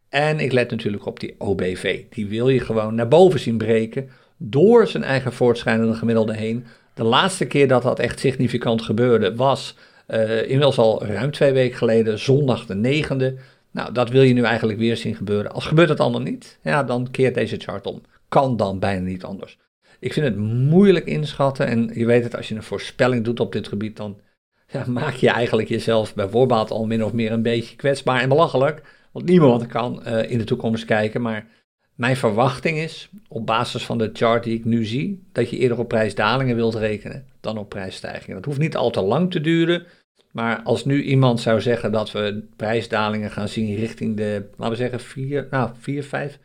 [0.10, 2.04] En ik let natuurlijk op die OBV.
[2.10, 6.66] Die wil je gewoon naar boven zien breken door zijn eigen voortschrijdende gemiddelde heen.
[7.02, 9.76] De laatste keer dat dat echt significant gebeurde was
[10.08, 13.40] uh, inmiddels al ruim twee weken geleden, zondag de 9e.
[13.72, 15.52] Nou, dat wil je nu eigenlijk weer zien gebeuren.
[15.52, 18.02] Als gebeurt het allemaal niet, ja, dan keert deze chart om.
[18.30, 19.58] Kan dan bijna niet anders.
[20.00, 23.52] Ik vind het moeilijk inschatten en je weet het, als je een voorspelling doet op
[23.52, 24.20] dit gebied, dan
[24.68, 28.30] ja, maak je eigenlijk jezelf bij voorbaat al min of meer een beetje kwetsbaar en
[28.30, 28.82] belachelijk.
[29.12, 31.48] Want niemand kan uh, in de toekomst kijken, maar
[31.96, 35.80] mijn verwachting is, op basis van de chart die ik nu zie, dat je eerder
[35.80, 38.36] op prijsdalingen wilt rekenen dan op prijsstijgingen.
[38.36, 39.86] Dat hoeft niet al te lang te duren,
[40.32, 44.82] maar als nu iemand zou zeggen dat we prijsdalingen gaan zien richting de, laten we
[44.82, 46.40] zeggen, 4, nou, 4 5,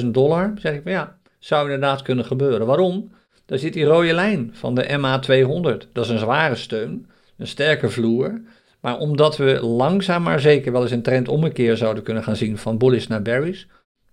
[0.00, 2.66] 26.000 dollar, zeg ik van ja, zou inderdaad kunnen gebeuren.
[2.66, 3.10] Waarom?
[3.46, 5.92] Daar zit die rode lijn van de MA200.
[5.92, 8.40] Dat is een zware steun, een sterke vloer.
[8.80, 12.78] Maar omdat we langzaam maar zeker wel eens een trend zouden kunnen gaan zien van
[12.78, 13.64] bullish naar bearish,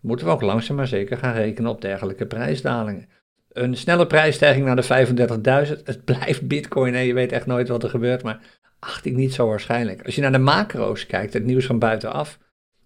[0.05, 3.07] moeten we ook langzaam maar zeker gaan rekenen op dergelijke prijsdalingen.
[3.51, 7.83] Een snelle prijsstijging naar de 35.000, het blijft bitcoin en je weet echt nooit wat
[7.83, 8.39] er gebeurt, maar
[8.79, 10.05] acht ik niet zo waarschijnlijk.
[10.05, 12.39] Als je naar de macro's kijkt, het nieuws van buitenaf,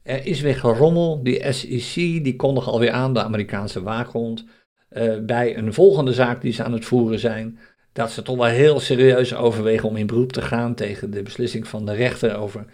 [0.04, 1.24] er is weer gerommel.
[1.24, 4.46] Die SEC die kondigt alweer aan, de Amerikaanse waakhond,
[4.92, 7.60] uh, bij een volgende zaak die ze aan het voeren zijn,
[7.94, 11.68] dat ze toch wel heel serieus overwegen om in beroep te gaan tegen de beslissing
[11.68, 12.66] van de rechter over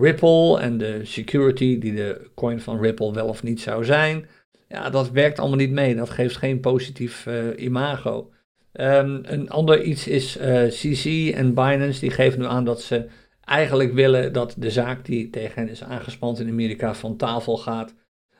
[0.00, 4.26] Ripple en de security die de coin van Ripple wel of niet zou zijn.
[4.68, 5.94] Ja, dat werkt allemaal niet mee.
[5.94, 8.30] Dat geeft geen positief uh, imago.
[8.72, 10.38] Um, een ander iets is
[10.68, 12.00] CC en Binance.
[12.00, 13.06] Die geven nu aan dat ze
[13.44, 17.94] eigenlijk willen dat de zaak die tegen hen is aangespand in Amerika van tafel gaat.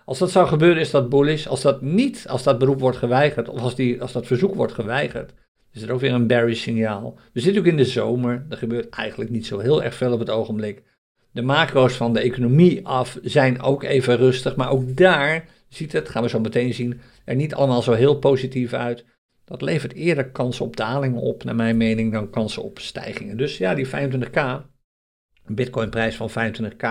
[0.04, 1.46] Als dat zou gebeuren, is dat bullish.
[1.46, 4.72] Als dat niet, als dat beroep wordt geweigerd, of als, die, als dat verzoek wordt
[4.72, 5.32] geweigerd,
[5.72, 7.18] is er ook weer een bearish signaal.
[7.32, 8.46] We zitten ook in de zomer.
[8.48, 10.82] Er gebeurt eigenlijk niet zo heel erg veel op het ogenblik.
[11.32, 16.08] De macro's van de economie af zijn ook even rustig, maar ook daar ziet het,
[16.08, 19.04] gaan we zo meteen zien, er niet allemaal zo heel positief uit.
[19.44, 23.36] Dat levert eerder kansen op dalingen op, naar mijn mening, dan kansen op stijgingen.
[23.36, 24.40] Dus ja, die 25k,
[25.46, 26.86] een bitcoinprijs van 25k,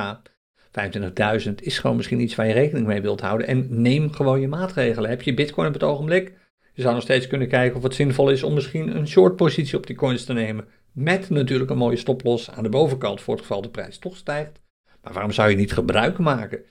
[1.47, 3.47] 25.000 is gewoon misschien iets waar je rekening mee wilt houden.
[3.47, 5.09] En neem gewoon je maatregelen.
[5.09, 6.33] Heb je bitcoin op het ogenblik?
[6.73, 9.77] Je zou nog steeds kunnen kijken of het zinvol is om misschien een short positie
[9.77, 10.65] op die coins te nemen.
[10.97, 14.59] Met natuurlijk een mooie stoploss aan de bovenkant voor het geval de prijs toch stijgt.
[15.01, 16.63] Maar waarom zou je niet gebruik maken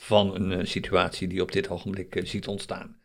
[0.00, 2.96] van een uh, situatie die op dit ogenblik uh, ziet ontstaan?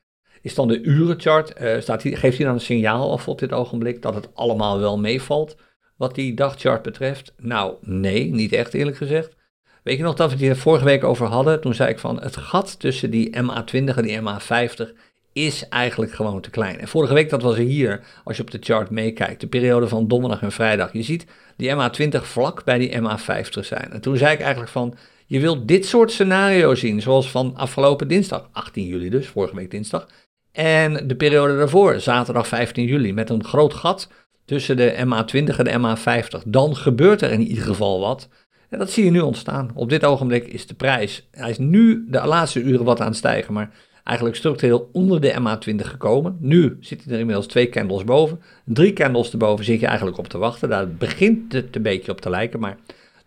[0.41, 3.51] Is dan de urenchart, uh, staat hier, geeft hij dan een signaal af op dit
[3.51, 5.57] ogenblik dat het allemaal wel meevalt
[5.97, 7.33] wat die dagchart betreft?
[7.38, 9.36] Nou, nee, niet echt eerlijk gezegd.
[9.83, 11.62] Weet je nog dat we het hier vorige week over hadden?
[11.62, 14.97] Toen zei ik van het gat tussen die MA20 en die MA50
[15.34, 16.80] is eigenlijk gewoon te klein.
[16.80, 20.08] En vorige week, dat was hier, als je op de chart meekijkt, de periode van
[20.08, 20.93] donderdag en vrijdag.
[20.93, 21.26] Je ziet
[21.58, 23.91] die MA20 vlak bij die MA50 zijn.
[23.91, 28.08] En toen zei ik eigenlijk van, je wilt dit soort scenario's zien, zoals van afgelopen
[28.08, 30.08] dinsdag, 18 juli dus, vorige week dinsdag.
[30.52, 34.10] En de periode daarvoor, zaterdag 15 juli, met een groot gat
[34.46, 36.48] tussen de MA20 en de MA50.
[36.48, 38.30] Dan gebeurt er in ieder geval wat.
[38.69, 39.72] En dat zie je nu ontstaan.
[39.74, 43.15] Op dit ogenblik is de prijs, hij is nu de laatste uren wat aan het
[43.15, 43.72] stijgen, maar
[44.04, 46.38] eigenlijk structureel onder de MA20 gekomen.
[46.39, 48.42] Nu zit hij er inmiddels twee candles boven.
[48.66, 50.70] Drie candles erboven zit je eigenlijk op te wachten.
[50.70, 52.78] Daar begint het een beetje op te lijken, maar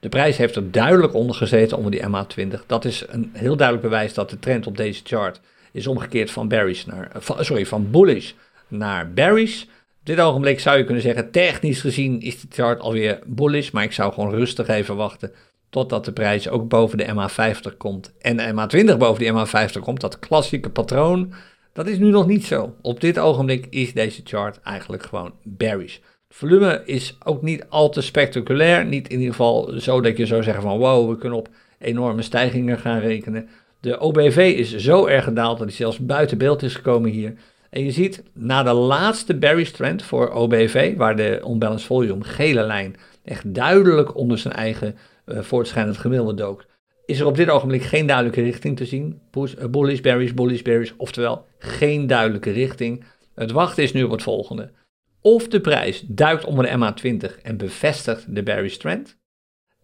[0.00, 2.66] de prijs heeft er duidelijk onder gezeten onder die MA20.
[2.66, 5.40] Dat is een heel duidelijk bewijs dat de trend op deze chart
[5.72, 7.10] is omgekeerd van bearish naar,
[7.40, 8.32] sorry, van bullish
[8.68, 9.62] naar bearish.
[9.62, 13.84] Op dit ogenblik zou je kunnen zeggen, technisch gezien is de chart alweer bullish, maar
[13.84, 15.32] ik zou gewoon rustig even wachten
[15.70, 20.00] totdat de prijs ook boven de MA50 komt en de MA20 boven de MA50 komt.
[20.00, 21.32] Dat klassieke patroon,
[21.72, 22.74] dat is nu nog niet zo.
[22.82, 25.94] Op dit ogenblik is deze chart eigenlijk gewoon bearish.
[26.28, 30.26] Het volume is ook niet al te spectaculair, niet in ieder geval zo dat je
[30.26, 31.48] zou zeggen van wow, we kunnen op
[31.78, 33.48] enorme stijgingen gaan rekenen.
[33.80, 37.34] De OBV is zo erg gedaald dat hij zelfs buiten beeld is gekomen hier.
[37.70, 42.62] En je ziet na de laatste bearish trend voor OBV, waar de unbalanced volume, gele
[42.62, 44.96] lijn, echt duidelijk onder zijn eigen
[45.26, 46.66] voortschrijdend gemiddelde dook,
[47.06, 49.20] is er op dit ogenblik geen duidelijke richting te zien.
[49.32, 53.04] Eh, bullish, bearish, bullish, bearish, oftewel geen duidelijke richting.
[53.34, 54.72] Het wachten is nu op het volgende.
[55.20, 59.18] Of de prijs duikt onder de MA20 en bevestigt de bearish trend.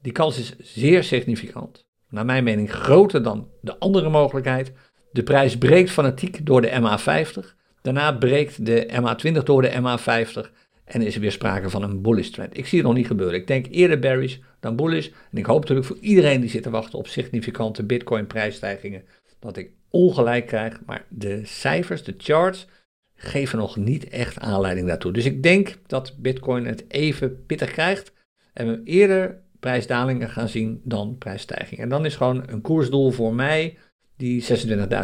[0.02, 1.84] Die kans is zeer significant.
[2.08, 4.72] Naar mijn mening groter dan de andere mogelijkheid.
[5.12, 7.54] De prijs breekt fanatiek door de MA50.
[7.82, 10.50] Daarna breekt de MA20 door de MA50
[10.84, 12.56] en is er weer sprake van een bullish trend.
[12.58, 13.38] Ik zie het nog niet gebeuren.
[13.40, 15.06] Ik denk eerder bearish dan bullish.
[15.30, 19.04] En ik hoop natuurlijk voor iedereen die zit te wachten op significante bitcoin prijsstijgingen,
[19.38, 20.80] dat ik ongelijk krijg.
[20.86, 22.66] Maar de cijfers, de charts,
[23.14, 25.12] geven nog niet echt aanleiding daartoe.
[25.12, 28.12] Dus ik denk dat bitcoin het even pittig krijgt
[28.52, 31.82] en we eerder prijsdalingen gaan zien dan prijsstijgingen.
[31.82, 33.78] En dan is gewoon een koersdoel voor mij
[34.16, 34.44] die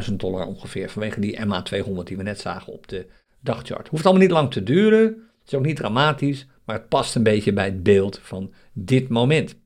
[0.09, 3.07] 26.000 dollar ongeveer, vanwege die MA200 die we net zagen op de
[3.41, 3.89] dagchart.
[3.89, 7.53] Hoeft allemaal niet lang te duren, is ook niet dramatisch, maar het past een beetje
[7.53, 9.57] bij het beeld van dit moment.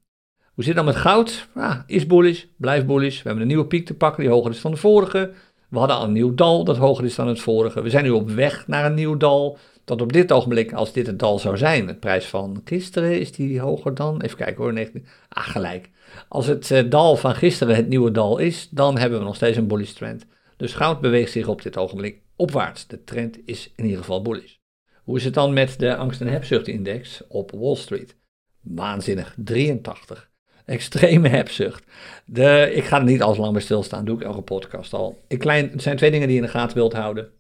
[0.55, 1.49] Hoe zit het dan met goud?
[1.87, 3.17] Is bullish, blijft bullish.
[3.17, 5.33] We hebben een nieuwe piek te pakken die hoger is dan de vorige.
[5.69, 7.83] We hadden al een nieuw dal dat hoger is dan het vorige.
[7.83, 9.59] We zijn nu op weg naar een nieuw dal.
[9.85, 13.33] Dat op dit ogenblik, als dit het dal zou zijn, het prijs van gisteren, is
[13.33, 14.21] die hoger dan?
[14.21, 15.07] Even kijken hoor, 19.
[15.29, 15.91] Ah, gelijk.
[16.29, 19.57] Als het uh, dal van gisteren het nieuwe dal is, dan hebben we nog steeds
[19.57, 20.27] een bullish trend.
[20.57, 22.87] Dus goud beweegt zich op dit ogenblik opwaarts.
[22.87, 24.62] De trend is in ieder geval bullish.
[25.03, 28.17] Hoe is het dan met de angst- en hebzuchtindex op Wall Street?
[28.61, 30.31] Waanzinnig, 83.
[30.65, 31.85] Extreme hebzucht.
[32.25, 35.23] De, ik ga niet al lang bij stilstaan, doe ik elke podcast al.
[35.29, 37.31] Ik klein, het zijn twee dingen die je in de gaten wilt houden.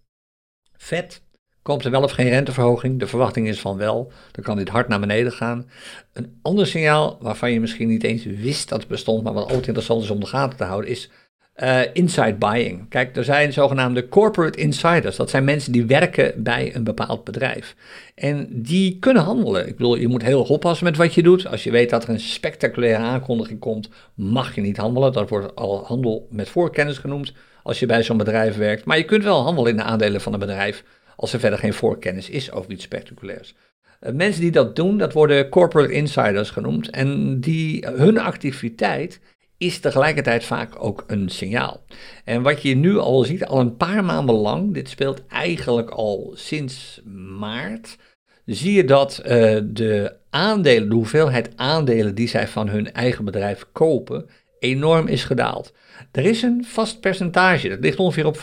[0.77, 1.22] Vet
[1.62, 2.98] Komt er wel of geen renteverhoging?
[2.98, 4.12] De verwachting is van wel.
[4.33, 5.70] Dan kan dit hard naar beneden gaan.
[6.12, 9.66] Een ander signaal waarvan je misschien niet eens wist dat het bestond, maar wat altijd
[9.66, 11.11] interessant is om de gaten te houden, is
[11.56, 12.88] uh, inside buying.
[12.88, 15.16] Kijk, er zijn zogenaamde corporate insiders.
[15.16, 17.74] Dat zijn mensen die werken bij een bepaald bedrijf.
[18.14, 19.68] En die kunnen handelen.
[19.68, 21.46] Ik bedoel, je moet heel oppassen met wat je doet.
[21.46, 25.12] Als je weet dat er een spectaculaire aankondiging komt, mag je niet handelen.
[25.12, 28.84] Dat wordt al handel met voorkennis genoemd als je bij zo'n bedrijf werkt.
[28.84, 30.84] Maar je kunt wel handelen in de aandelen van een bedrijf
[31.16, 33.54] als er verder geen voorkennis is over iets spectaculairs.
[34.00, 36.90] Uh, mensen die dat doen, dat worden corporate insiders genoemd.
[36.90, 39.20] En die, hun activiteit
[39.62, 41.85] is tegelijkertijd vaak ook een signaal.
[42.25, 46.33] En wat je nu al ziet, al een paar maanden lang, dit speelt eigenlijk al
[46.35, 47.01] sinds
[47.38, 47.96] maart,
[48.44, 49.29] zie je dat uh,
[49.64, 55.72] de aandelen, de hoeveelheid aandelen die zij van hun eigen bedrijf kopen, enorm is gedaald.
[56.12, 58.40] Er is een vast percentage, dat ligt ongeveer op 25%.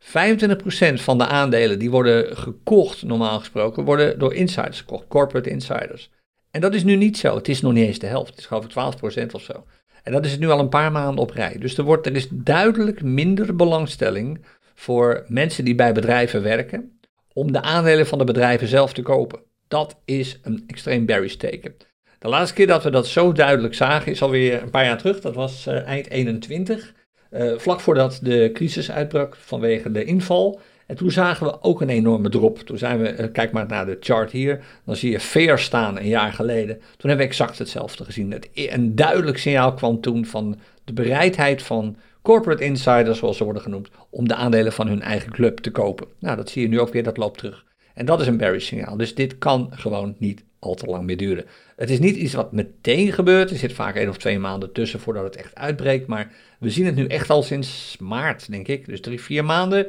[0.00, 6.10] 25% van de aandelen die worden gekocht, normaal gesproken, worden door insiders gekocht, corporate insiders.
[6.50, 7.36] En dat is nu niet zo.
[7.36, 8.30] Het is nog niet eens de helft.
[8.30, 9.64] Het is geloof ik 12% of zo.
[10.06, 11.56] En dat is het nu al een paar maanden op rij.
[11.58, 16.98] Dus er, wordt, er is duidelijk minder belangstelling voor mensen die bij bedrijven werken
[17.32, 19.40] om de aandelen van de bedrijven zelf te kopen.
[19.68, 21.76] Dat is een extreem bearish teken.
[22.18, 25.20] De laatste keer dat we dat zo duidelijk zagen is alweer een paar jaar terug.
[25.20, 26.94] Dat was uh, eind 21.
[27.30, 30.60] Uh, eh, vlak voordat de crisis uitbrak vanwege de inval.
[30.86, 32.58] En toen zagen we ook een enorme drop.
[32.58, 35.98] Toen zijn we, uh, kijk maar naar de chart hier, dan zie je Fair staan
[35.98, 36.76] een jaar geleden.
[36.76, 38.30] Toen hebben we exact hetzelfde gezien.
[38.30, 43.62] Het, een duidelijk signaal kwam toen van de bereidheid van corporate insiders, zoals ze worden
[43.62, 46.06] genoemd, om de aandelen van hun eigen club te kopen.
[46.18, 47.64] Nou, dat zie je nu ook weer, dat loopt terug.
[47.94, 48.96] En dat is een bearish signaal.
[48.96, 51.44] Dus dit kan gewoon niet al te lang meer duren.
[51.76, 53.50] Het is niet iets wat meteen gebeurt.
[53.50, 56.06] Er zit vaak één of twee maanden tussen voordat het echt uitbreekt.
[56.06, 58.86] Maar we zien het nu echt al sinds maart, denk ik.
[58.86, 59.86] Dus drie, vier maanden.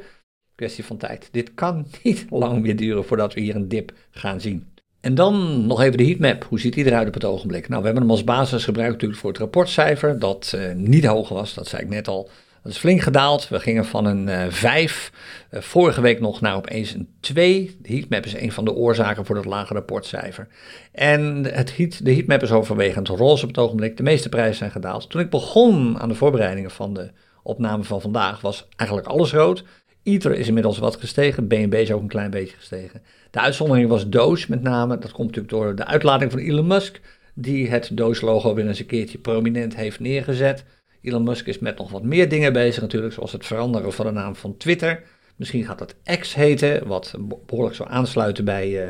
[0.57, 1.29] Kwestie van tijd.
[1.31, 4.67] Dit kan niet lang meer duren voordat we hier een dip gaan zien.
[5.01, 6.43] En dan nog even de heatmap.
[6.43, 7.67] Hoe ziet die eruit op het ogenblik?
[7.67, 10.19] Nou, we hebben hem als basis gebruikt natuurlijk voor het rapportcijfer.
[10.19, 12.29] Dat uh, niet hoog was, dat zei ik net al.
[12.63, 13.47] Dat is flink gedaald.
[13.47, 15.11] We gingen van een uh, 5
[15.51, 17.77] uh, vorige week nog naar opeens een 2.
[17.81, 20.47] De heatmap is een van de oorzaken voor dat lage rapportcijfer.
[20.91, 23.97] En het heat, de heatmap is overwegend roze op het ogenblik.
[23.97, 25.09] De meeste prijzen zijn gedaald.
[25.09, 27.11] Toen ik begon aan de voorbereidingen van de
[27.43, 29.63] opname van vandaag, was eigenlijk alles rood.
[30.07, 31.47] Ether is inmiddels wat gestegen.
[31.47, 33.01] BNB is ook een klein beetje gestegen.
[33.31, 34.97] De uitzondering was Doge met name.
[34.97, 36.99] Dat komt natuurlijk door de uitlating van Elon Musk.
[37.33, 40.63] Die het Doge-logo weer eens een keertje prominent heeft neergezet.
[41.01, 44.11] Elon Musk is met nog wat meer dingen bezig natuurlijk, zoals het veranderen van de
[44.11, 45.03] naam van Twitter.
[45.35, 47.15] Misschien gaat het X heten, wat
[47.45, 48.89] behoorlijk zou aansluiten bij, uh,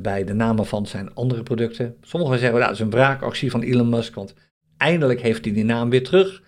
[0.00, 1.96] bij de namen van zijn andere producten.
[2.00, 4.34] Sommigen zeggen, nou, dat is een wraakactie van Elon Musk, want
[4.76, 6.42] eindelijk heeft hij die naam weer terug.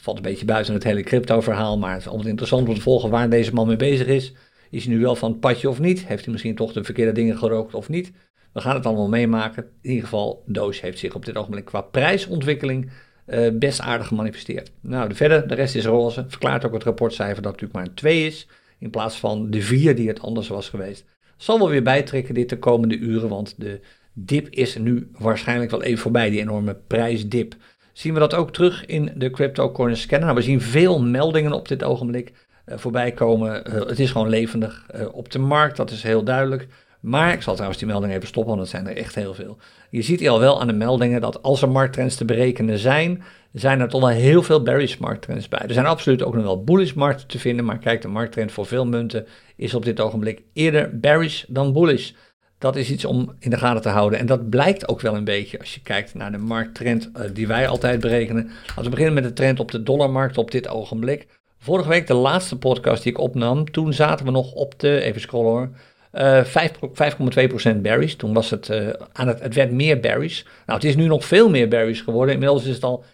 [0.00, 3.10] Valt een beetje buiten het hele crypto-verhaal, maar het is altijd interessant om te volgen
[3.10, 4.32] waar deze man mee bezig is.
[4.70, 6.06] Is hij nu wel van het padje of niet?
[6.06, 8.12] Heeft hij misschien toch de verkeerde dingen gerookt of niet?
[8.52, 9.62] We gaan het allemaal meemaken.
[9.82, 12.90] In ieder geval, Doge heeft zich op dit ogenblik qua prijsontwikkeling
[13.26, 14.72] uh, best aardig gemanifesteerd.
[14.80, 16.24] Nou, de verder, de rest is roze.
[16.28, 19.62] Verklaart ook het rapportcijfer dat het natuurlijk maar een 2 is, in plaats van de
[19.62, 21.04] 4 die het anders was geweest.
[21.36, 23.80] Zal wel weer bijtrekken dit de komende uren, want de
[24.12, 27.54] dip is nu waarschijnlijk wel even voorbij, die enorme prijsdip.
[27.92, 30.26] Zien we dat ook terug in de cryptocurrency scanner?
[30.26, 32.32] Nou, we zien veel meldingen op dit ogenblik
[32.66, 33.74] uh, voorbij komen.
[33.74, 36.68] Uh, het is gewoon levendig op de markt, dat is heel duidelijk.
[37.00, 39.56] Maar ik zal trouwens die meldingen even stoppen, want dat zijn er echt heel veel.
[39.90, 43.22] Je ziet hier al wel aan de meldingen dat als er markttrends te berekenen zijn,
[43.52, 45.60] zijn er toch wel heel veel bearish markttrends bij.
[45.60, 48.66] Er zijn absoluut ook nog wel bullish markten te vinden, maar kijk, de markttrend voor
[48.66, 49.26] veel munten
[49.56, 52.12] is op dit ogenblik eerder bearish dan bullish.
[52.60, 54.18] Dat is iets om in de gaten te houden.
[54.18, 57.46] En dat blijkt ook wel een beetje als je kijkt naar de markttrend uh, die
[57.46, 58.50] wij altijd berekenen.
[58.76, 61.26] Als we beginnen met de trend op de dollarmarkt op dit ogenblik.
[61.58, 65.20] Vorige week, de laatste podcast die ik opnam, toen zaten we nog op de, even
[65.20, 65.70] scrollen hoor,
[66.12, 66.44] uh,
[67.74, 68.16] 5,2% berries.
[68.16, 70.44] Toen was het uh, aan het, het werd meer berries.
[70.66, 72.34] Nou, het is nu nog veel meer berries geworden.
[72.34, 73.04] Inmiddels is het al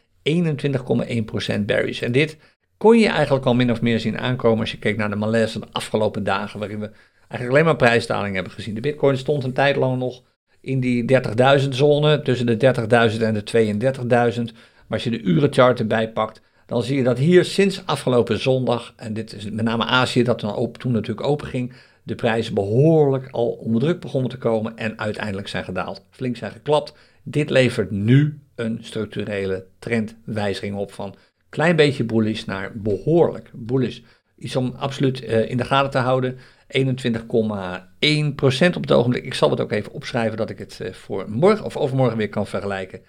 [1.56, 2.00] 21,1% berries.
[2.00, 2.36] En dit
[2.76, 5.60] kon je eigenlijk al min of meer zien aankomen als je keek naar de malaise
[5.60, 6.90] de afgelopen dagen, waarin we
[7.28, 8.74] eigenlijk alleen maar prijsdaling hebben gezien.
[8.74, 10.22] De bitcoin stond een tijd lang nog
[10.60, 11.20] in die
[11.60, 12.74] 30.000 zone, tussen de
[13.16, 14.54] 30.000 en de 32.000.
[14.86, 18.92] Maar als je de urenchart erbij pakt, dan zie je dat hier sinds afgelopen zondag,
[18.96, 23.28] en dit is met name Azië dat dan toen natuurlijk open ging, de prijzen behoorlijk
[23.30, 26.02] al onder druk begonnen te komen en uiteindelijk zijn gedaald.
[26.10, 26.94] Flink zijn geklapt.
[27.22, 31.14] Dit levert nu een structurele trendwijziging op van
[31.48, 34.00] klein beetje bullish naar behoorlijk bullish.
[34.38, 36.38] Iets om absoluut uh, in de gaten te houden.
[36.68, 39.24] 21,1% op het ogenblik.
[39.24, 42.28] Ik zal het ook even opschrijven dat ik het uh, voor morgen of overmorgen weer
[42.28, 43.00] kan vergelijken.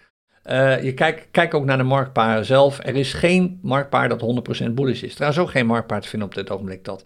[0.46, 2.80] Uh, je kijkt kijk ook naar de marktparen zelf.
[2.80, 4.22] Er is geen marktpaar dat
[4.66, 5.14] 100% bullish is.
[5.14, 7.06] Trouwens ook geen marktpaar te vinden op dit ogenblik dat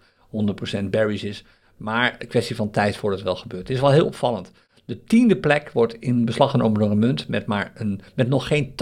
[0.79, 1.45] 100% bearish is.
[1.77, 3.67] Maar een kwestie van tijd voordat het wel gebeurt.
[3.67, 4.51] Het is wel heel opvallend.
[4.85, 8.47] De tiende plek wordt in beslag genomen door een munt met, maar een, met nog
[8.47, 8.73] geen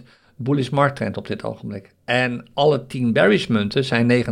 [0.00, 0.04] 80%
[0.36, 1.94] bullish markttrend op dit ogenblik.
[2.04, 4.26] En alle 10 bearish munten zijn 99%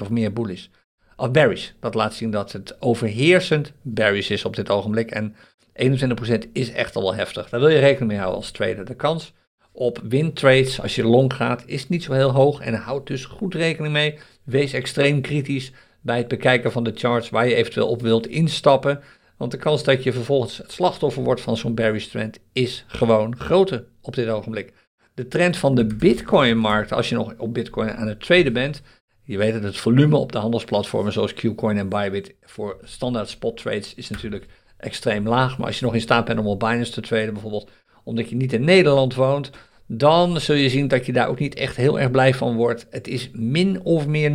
[0.00, 0.66] of meer bullish.
[1.16, 1.70] Of bearish.
[1.80, 5.10] Dat laat zien dat het overheersend bearish is op dit ogenblik.
[5.10, 5.36] En
[5.72, 7.48] 21% is echt al wel heftig.
[7.48, 8.84] Daar wil je rekening mee houden als trader.
[8.84, 9.32] De kans
[9.72, 12.60] op win trades als je long gaat is niet zo heel hoog.
[12.60, 14.18] En houd dus goed rekening mee.
[14.44, 19.00] Wees extreem kritisch bij het bekijken van de charts waar je eventueel op wilt instappen.
[19.36, 23.36] Want de kans dat je vervolgens het slachtoffer wordt van zo'n bearish trend is gewoon
[23.36, 24.72] groter op dit ogenblik.
[25.14, 28.82] De trend van de Bitcoin-markt, als je nog op Bitcoin aan het traden bent,
[29.24, 33.56] je weet dat het volume op de handelsplatformen zoals Qcoin en Bybit voor standaard spot
[33.56, 35.58] trades is natuurlijk extreem laag.
[35.58, 37.70] Maar als je nog in staat bent om op Binance te traden, bijvoorbeeld
[38.04, 39.50] omdat je niet in Nederland woont,
[39.86, 42.86] dan zul je zien dat je daar ook niet echt heel erg blij van wordt.
[42.90, 44.32] Het is min of meer 0%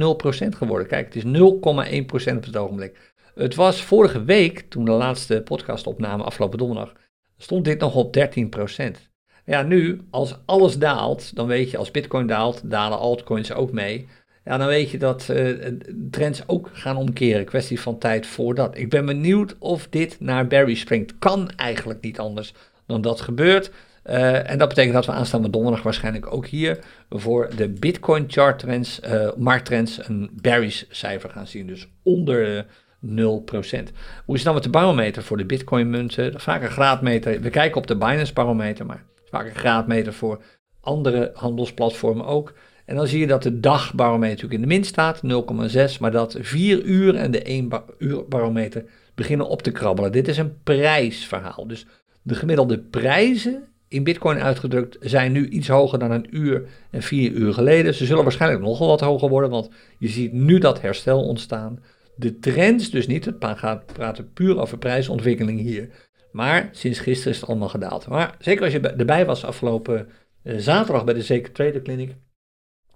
[0.49, 0.88] geworden.
[0.88, 3.13] Kijk, het is 0,1% op het ogenblik.
[3.36, 6.93] Het was vorige week, toen de laatste podcast opname afgelopen donderdag,
[7.38, 9.10] stond dit nog op 13%.
[9.45, 14.08] Ja, nu, als alles daalt, dan weet je, als Bitcoin daalt, dalen altcoins ook mee.
[14.45, 15.67] Ja, dan weet je dat uh,
[16.12, 17.45] trends ook gaan omkeren.
[17.45, 18.78] Kwestie van tijd voordat.
[18.78, 21.13] Ik ben benieuwd of dit naar Barry springt.
[21.19, 22.54] Kan eigenlijk niet anders
[22.86, 23.71] dan dat gebeurt.
[24.06, 28.60] Uh, en dat betekent dat we aanstaande donderdag waarschijnlijk ook hier voor de Bitcoin chart
[28.60, 31.67] trends, uh, markttrends, een bearish cijfer gaan zien.
[31.67, 32.67] Dus onder 0%.
[33.02, 36.39] Hoe is het dan met de barometer voor de Bitcoin munten?
[36.39, 37.41] Vaak een graadmeter.
[37.41, 40.41] We kijken op de Binance barometer, maar vaak een graadmeter voor
[40.82, 42.54] andere handelsplatformen ook.
[42.89, 45.21] En dan zie je dat de dagbarometer natuurlijk in de min staat,
[45.93, 50.12] 0,6, maar dat 4 uur en de 1 uur barometer beginnen op te krabbelen.
[50.12, 51.67] Dit is een prijsverhaal.
[51.67, 51.86] Dus
[52.21, 57.32] de gemiddelde prijzen in Bitcoin uitgedrukt zijn nu iets hoger dan een uur en vier
[57.32, 57.93] uur geleden.
[57.93, 61.84] Ze zullen waarschijnlijk nog wel wat hoger worden, want je ziet nu dat herstel ontstaan.
[62.15, 65.89] De trends dus niet, het gaat praten puur over prijsontwikkeling hier.
[66.32, 68.08] Maar sinds gisteren is het allemaal gedaald.
[68.08, 70.08] Maar zeker als je erbij was afgelopen
[70.43, 72.15] eh, zaterdag bij de Zeker Trader Clinic,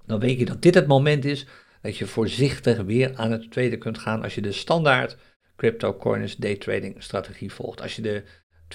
[0.05, 1.45] dan weet je dat dit het moment is
[1.81, 5.17] dat je voorzichtig weer aan het traden kunt gaan als je de standaard
[5.55, 7.81] cryptocurrency day trading strategie volgt.
[7.81, 8.23] Als je de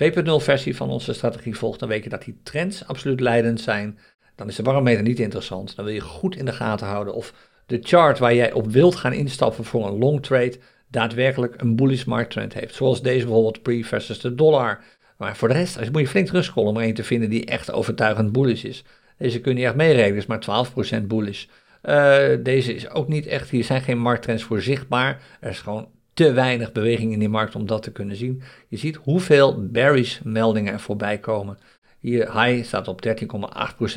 [0.02, 3.98] 2.0 versie van onze strategie volgt, dan weet je dat die trends absoluut leidend zijn.
[4.34, 5.76] Dan is de barometer niet interessant.
[5.76, 7.32] Dan wil je goed in de gaten houden of
[7.66, 10.58] de chart waar jij op wilt gaan instappen voor een long trade
[10.90, 12.74] daadwerkelijk een bullish markttrend heeft.
[12.74, 14.84] Zoals deze bijvoorbeeld pre versus de dollar.
[15.16, 17.72] Maar voor de rest moet je flink terugscrollen om er een te vinden die echt
[17.72, 18.84] overtuigend bullish is.
[19.18, 20.66] Deze kun je echt meerekenen, is maar
[21.00, 21.46] 12% bullish.
[21.82, 25.22] Uh, deze is ook niet echt, hier zijn geen markttrends voor zichtbaar.
[25.40, 28.42] Er is gewoon te weinig beweging in die markt om dat te kunnen zien.
[28.68, 31.58] Je ziet hoeveel bearish meldingen er voorbij komen.
[31.98, 33.06] Hier, high staat op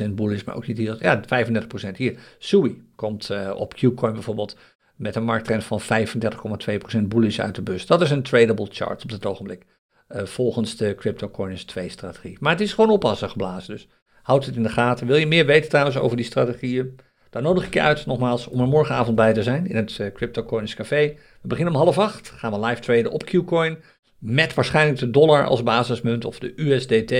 [0.04, 1.96] 13,8% bullish, maar ook niet hier, ja, 35%.
[1.96, 4.56] Hier, Sui komt uh, op Qcoin bijvoorbeeld
[4.96, 7.86] met een markttrend van 35,2% bullish uit de bus.
[7.86, 9.64] Dat is een tradable chart op het ogenblik,
[10.08, 12.36] uh, volgens de CryptoCoins 2 strategie.
[12.40, 13.88] Maar het is gewoon oppassen geblazen, dus
[14.22, 15.06] houd het in de gaten.
[15.06, 16.96] Wil je meer weten trouwens over die strategieën?
[17.30, 20.06] Dan nodig ik je uit nogmaals om er morgenavond bij te zijn in het uh,
[20.12, 21.14] CryptoCoins Café.
[21.40, 23.76] We beginnen om half acht, gaan we live traden op Qcoin.
[24.18, 27.12] Met waarschijnlijk de dollar als basismunt of de USDT.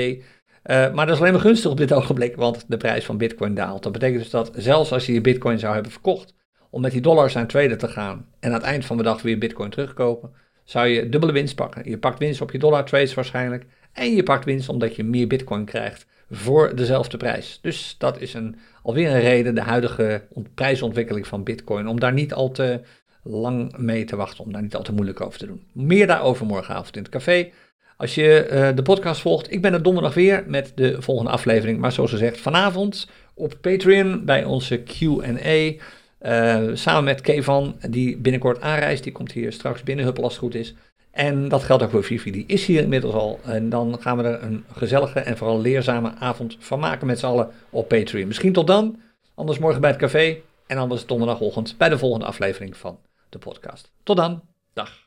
[0.63, 3.55] Eh, maar dat is alleen maar gunstig op dit ogenblik, want de prijs van Bitcoin
[3.55, 3.83] daalt.
[3.83, 6.35] Dat betekent dus dat zelfs als je je Bitcoin zou hebben verkocht
[6.71, 9.23] om met die dollars aan traden te gaan en aan het eind van de dag
[9.23, 10.33] weer Bitcoin terugkopen,
[10.65, 11.91] zou je dubbele winst pakken.
[11.91, 15.27] Je pakt winst op je dollar trades waarschijnlijk en je pakt winst omdat je meer
[15.27, 17.59] Bitcoin krijgt voor dezelfde prijs.
[17.63, 20.23] Dus dat is een, alweer een reden, de huidige
[20.55, 22.81] prijsontwikkeling van Bitcoin, om daar niet al te
[23.23, 25.63] lang mee te wachten, om daar niet al te moeilijk over te doen.
[25.73, 27.51] Meer daarover morgenavond in het café.
[27.97, 31.79] Als je uh, de podcast volgt, ik ben er donderdag weer met de volgende aflevering.
[31.79, 35.73] Maar zoals gezegd, vanavond op Patreon bij onze Q&A.
[36.27, 39.03] Uh, samen met Kevan, die binnenkort aanreist.
[39.03, 40.75] Die komt hier straks binnen, huppel als het goed is.
[41.13, 43.41] En dat geldt ook voor Vivi, die is hier inmiddels al.
[43.45, 47.27] En dan gaan we er een gezellige en vooral leerzame avond van maken met z'n
[47.27, 48.27] allen op Patreon.
[48.27, 49.01] Misschien tot dan,
[49.35, 50.37] anders morgen bij het café.
[50.67, 52.99] En anders donderdagochtend bij de volgende aflevering van
[53.29, 53.91] de podcast.
[54.03, 54.43] Tot dan,
[54.73, 55.02] dag.